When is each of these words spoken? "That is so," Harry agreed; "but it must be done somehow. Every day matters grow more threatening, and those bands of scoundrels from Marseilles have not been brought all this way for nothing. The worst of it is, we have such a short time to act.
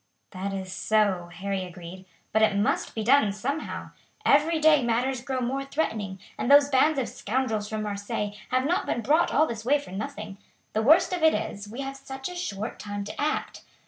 "That 0.31 0.51
is 0.51 0.73
so," 0.73 1.29
Harry 1.31 1.61
agreed; 1.63 2.07
"but 2.33 2.41
it 2.41 2.55
must 2.57 2.95
be 2.95 3.03
done 3.03 3.31
somehow. 3.31 3.91
Every 4.25 4.57
day 4.59 4.83
matters 4.83 5.21
grow 5.21 5.41
more 5.41 5.63
threatening, 5.63 6.17
and 6.39 6.49
those 6.49 6.69
bands 6.69 6.97
of 6.97 7.07
scoundrels 7.07 7.69
from 7.69 7.83
Marseilles 7.83 8.35
have 8.49 8.65
not 8.65 8.87
been 8.87 9.01
brought 9.01 9.31
all 9.31 9.45
this 9.45 9.63
way 9.63 9.77
for 9.77 9.91
nothing. 9.91 10.39
The 10.73 10.81
worst 10.81 11.13
of 11.13 11.21
it 11.21 11.35
is, 11.35 11.69
we 11.69 11.81
have 11.81 11.95
such 11.97 12.29
a 12.29 12.35
short 12.35 12.79
time 12.79 13.03
to 13.03 13.21
act. 13.21 13.61